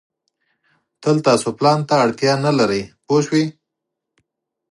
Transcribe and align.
تل 1.01 1.17
تاسو 1.27 1.47
پلان 1.57 1.79
ته 1.87 1.93
اړتیا 2.03 2.33
نه 2.45 2.51
لرئ 2.57 2.81
پوه 3.05 3.21
شوې!. 3.25 3.43